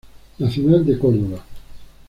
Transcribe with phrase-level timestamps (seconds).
[0.39, 1.45] Nacional de Córdoba.